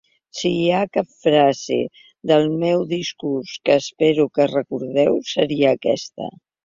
[0.37, 1.77] Si hi ha cap frase
[2.31, 6.33] del meu discurs que espero que recordeu, seria aquesta.